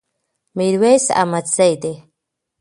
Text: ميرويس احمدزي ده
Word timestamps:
ميرويس 0.57 1.05
احمدزي 1.19 1.71
ده 1.81 1.93